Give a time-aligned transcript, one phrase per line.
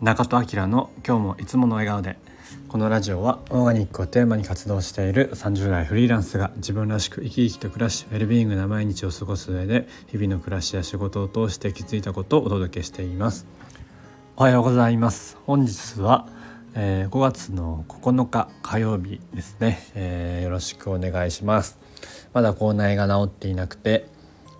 [0.00, 2.18] 中戸明の今日もいつもの笑顔で。
[2.68, 13.46] このラジオはオーガニックをテーマに活動している30代フリーランスが自分らしく生き生きと暮らしウェルビーイングな毎日を過ごす上で日々の暮らしや仕事を通して気づいたことをお届けしています。
[14.36, 15.36] おはようございます。
[15.46, 16.28] 本日は、
[16.74, 21.76] えー、5月の9日火曜日ですね、えー、よろしくお願いします。
[22.32, 24.06] まだ口内が治っていなくて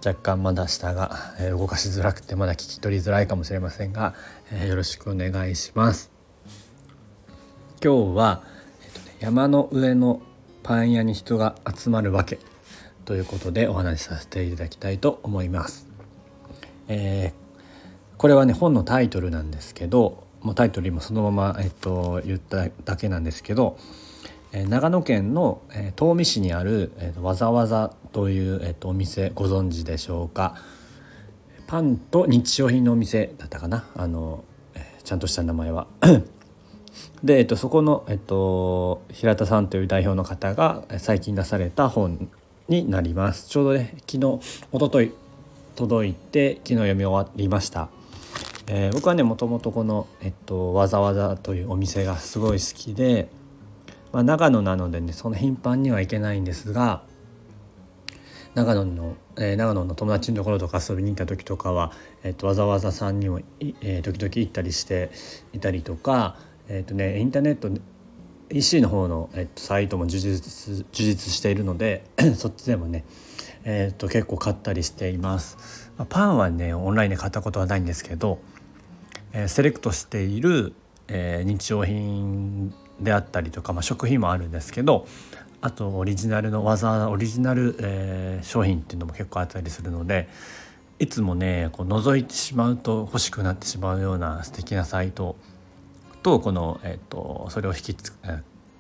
[0.05, 4.15] 若干まだ下が、え動かしづらくてまだ聞き取りづらいかもしれませんが、
[4.53, 6.11] えよろしくお願いします。
[7.83, 8.43] 今日は、
[8.85, 10.21] えっとね、山の上の
[10.63, 12.39] パン屋に人が集まるわけ
[13.05, 15.89] ということでお話しさせていただきたいと思います。
[16.89, 23.79] えー、これはね本のタイトルなんですけどもうタイトルもそのまま、えっと、言っただけなんですけど
[24.53, 25.63] 長野県の、
[25.97, 30.57] 東御市にある、わざわざという、お店ご存知でしょうか？
[31.67, 33.91] パンと日用品のお店だったかな？
[33.95, 34.45] あの、
[35.05, 35.87] ちゃんとした名前は。
[37.23, 42.31] で、えー、とそこの、えー、と平田さんという代表の方が最近出された本
[42.69, 43.49] になります。
[43.49, 44.19] ちょうどね昨日
[44.73, 45.13] 一昨日
[45.77, 47.89] 届いて昨日読み終わりました。
[48.67, 53.29] えー、僕はねもともとこの、えっと、わざわざというお店がすごい好きで
[54.13, 57.03] まあ、長野なのでねそんな頻繁には行けないんですが
[58.55, 61.93] 長野の、えー、長野の友達のところとか遊びに行った時とかは、
[62.25, 65.11] えーと、わざわざさんにも、えー、時々行ったりして
[65.53, 66.37] いたりとか、
[66.69, 67.71] えーとね、インターネット
[68.51, 72.05] EC の方の、えーと、サイトも充実充実しているので
[72.35, 73.05] そっちでもね、
[73.65, 75.93] えーと、結構買ったりしています。
[75.99, 78.41] まあ、パンはねオンラインで買ったことはないんですけど、
[79.33, 80.73] えー、セレクトしている、
[81.09, 85.07] えー、日用品であったりとか、まあ、食品もあるんですけど
[85.61, 90.29] あとオリジナルの技オリジナル、えー、商品っていうのも結構あったりするので
[90.99, 95.37] いつもねこう覗いてしまうと欲しくなってしまうような素敵なサイト
[96.23, 98.13] とこの、えーと、それを引きつ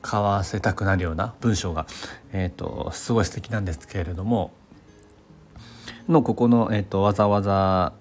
[0.03, 1.87] 買わせたくなるような文章が、
[2.33, 4.53] えーと、すごい素敵なんですけれども
[6.09, 7.93] のここの、えーと、わざわざ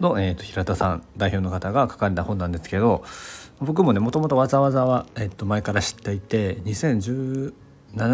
[0.00, 3.04] の、えー、と平田さん代表の方が書かれた本なんですけど
[3.60, 7.52] 僕もねもともとわざわざは、えっと、前から知っていて2017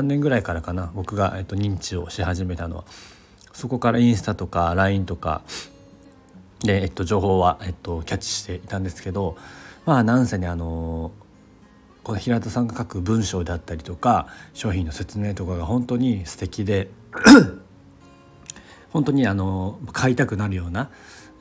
[0.02, 2.84] 年ぐらいからかな僕が、えっと、認知をし始めたのは。
[3.52, 5.42] そこからインスタとか LINE とか
[6.64, 9.36] で、えっと、情報は、えっと、キャッチしていたんですけど
[9.86, 11.12] まあなんせねあの
[12.02, 16.90] この平田さんが書く文章であったりとか商品の説明とかが本当に素敵で
[18.92, 20.90] 本当にあの買いたくなるような、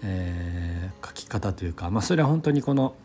[0.03, 2.95] えー、書き方というか、まあ、それは本当にこの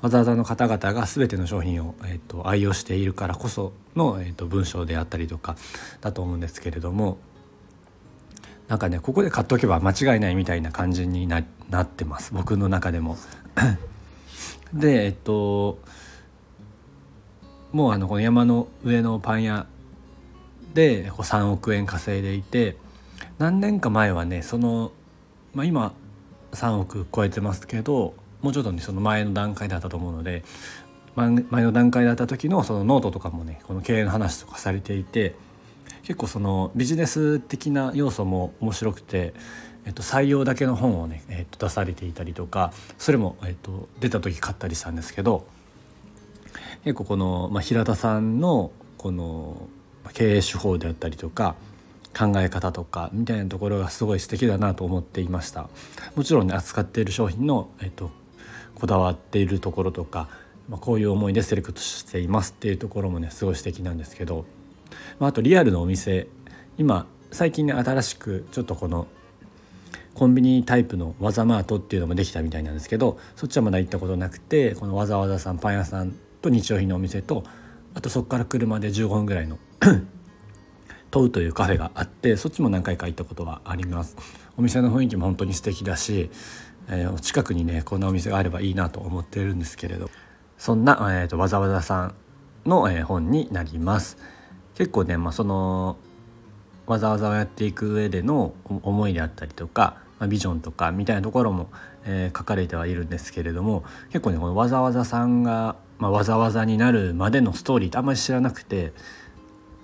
[0.00, 5.56] わざわざの方々が全ての商品を、えーと、愛用しているからこその、えーと、文章であったりとか
[6.00, 7.18] だと思うんですけれども
[8.68, 13.16] なんかねここで買っておけば間違いないみたいな感じにななってます僕の中でも。
[14.72, 15.78] でえっと
[17.72, 19.66] もうあのこの山の上のパン屋
[20.74, 22.76] でこう3億円稼いでいて
[23.38, 24.92] 何年か前はねその、
[25.54, 25.92] まあ、今
[26.52, 30.44] 3億超えてますけどもうちょっとねその前の段階だったと思うので
[31.16, 35.34] 前の段階だった時のそのノートとかもねこの経営の話とかされていて
[36.02, 39.34] 結構そのビジネス的な要素も面白くて、
[39.84, 45.46] えっと、採用だけの本をね、えっと、出されていたりとかそれも、えっと、出た時買ったりしたんですけど
[46.84, 49.68] 結構この、まあ、平田さんのこの
[50.14, 51.56] 経営手法であったりとか
[52.16, 55.68] 考え方とかみたいなところがすごい素敵だなと思っていました。
[56.16, 58.10] もちろんね扱っている商品の、えっと、
[58.78, 60.28] こだわっているところとか、
[60.68, 64.44] まあ、こういう思いでセレクトしていますっていうところもねすごい素敵なんですけど、
[65.18, 66.28] まあ、あとリアルのお店
[66.78, 69.06] 今最近ね新しくちょっとこの
[70.14, 76.12] コンビニタイプのわざマートっていうのもできたみたいなんですけどそっちはまだ行ったことなくてこのわざわざさんパン屋さん
[76.42, 77.44] と日用品のお店と
[77.94, 79.58] あとそこから車で15分ぐらいの
[81.10, 84.16] トウというカフェがあってそっちも何回か行ったことはあります。
[84.58, 86.30] お店の雰囲気も本当に素敵だし
[86.88, 90.10] えー、近くにねこんなお店があればいいなと思ってるんですけれど
[90.56, 92.14] そんな、えーと、わざわざさん
[92.66, 94.18] の、えー、本になります。
[94.74, 95.96] 結構ね、まあ、その
[96.86, 101.68] わざわざをやっていく上での思いであったりとか、まあ、ビジョンとかみたいなところも、
[102.04, 108.92] えー、書かれてはいるんですけれども結構ねこのわざわざさんが、まあ、わざわざになるまでのストーリーってあんまり知らなくて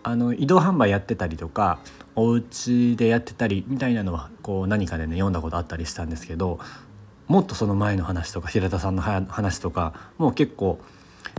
[0.03, 1.81] あの移動販売やってたりとか
[2.15, 6.59] お家でやってたりみたいなのはこう何かでね読んだことあったりしたんですけど
[7.27, 10.79] もっとその前の話とか平田さんの話とかもう結構、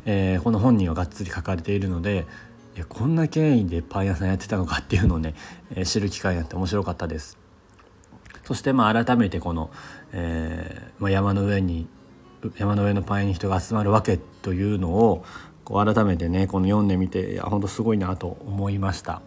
[0.05, 2.25] えー、この本人はがっつり書かれているので
[2.75, 5.35] いやこんな経緯でパン屋さんやってたのかっていうのをね、
[5.71, 7.37] えー、知る機会になって面白かったです。
[8.43, 9.71] そしてまあ改めてこの、
[10.11, 11.87] えーまあ、山の上に
[12.57, 15.25] 山の上のパン屋に人が集まるわけというのを
[15.63, 19.21] こう改めてねこの読んでみていや本当すごいなと思いました。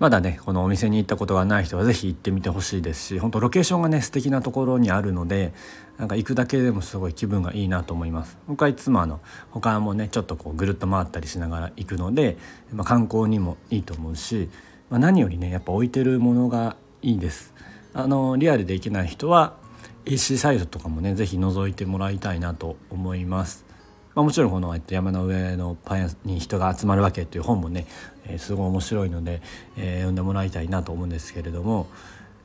[0.00, 5.52] まだねこのお店に行ったことがない人は是非行ってみてほしいですし本当ロケーションがね素敵なところにあるので
[5.98, 8.38] なんか行くだけでもすごい気分がいいなと思います。
[8.48, 9.20] 僕はいつもあの
[9.50, 12.38] 他もねちょっとこうぐるっと回ったりしながら行くので、
[12.72, 14.48] まあ、観光にもいいと思うし、
[14.88, 17.52] まあ、何よりねやっぱ置いてるものがいいです。
[17.92, 19.58] あのリアルで行けない人は
[20.06, 23.69] EC サイトとかもね是非覗いてもらいたいなと思います。
[24.14, 27.86] まあ、もちろんこのえっと山の上のパン屋に人が集まるわけっていう本もね、
[28.26, 29.40] えー、すごい面白いので、
[29.76, 31.86] えー、読んでもらいたいなと思うんですけれども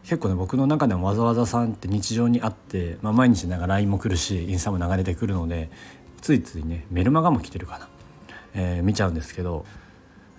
[0.03, 5.69] 結構ね僕の中でもわざわざさんって日常にあって、まあ、毎日なんか LINE も来るしインスタも流れてくるので
[6.21, 7.89] ついついねメルマガも来てるかな、
[8.53, 9.65] えー、見ちゃうんですけど、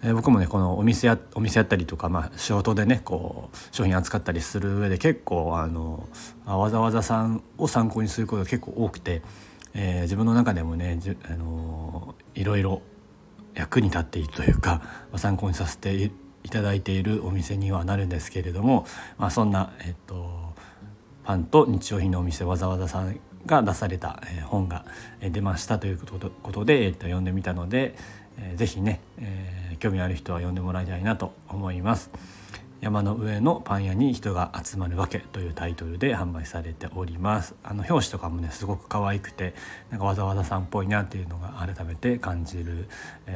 [0.04, 6.08] え、僕もねこのお店やお店やったりとか、まあ、仕事でねこう商品扱ったりする上で結構あの
[6.46, 9.22] わざわざさんを参考にすることが結構多くて。
[9.78, 10.98] えー、自分の中でもね、
[11.30, 12.80] あのー、いろいろ
[13.54, 14.80] 役に立っているというか、
[15.16, 16.10] 参考にさせて
[16.44, 18.86] いただいているお店にはなるんですけれども、
[19.18, 20.54] まあ、そんな、えっと、
[21.24, 24.86] パンと日用品のお店わざわざさんが出された本が
[25.20, 27.96] 出ましたということで、えっと、読んでみたので、
[28.38, 32.10] えー、ぜひね、えー、興味ある人は読んでもらいたいなと思います。
[32.80, 37.54] 山の上のパン屋に人が集まるわけというタイトルで販売されております。
[37.62, 39.54] あの表紙とかもねすごく可愛くて
[39.90, 42.88] なんかわざわざさんっぽいなっていうのが改めて感じる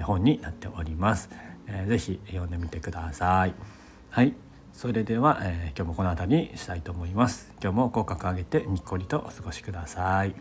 [0.03, 1.31] 本になっております、
[1.67, 3.55] えー、ぜひ読んでみてください。
[4.11, 4.35] はい。
[4.73, 7.53] それでは、えー、今日もこの辺りにしたいと思います。
[7.63, 10.35] 今日も口角上げてにっこりとお過ごしください。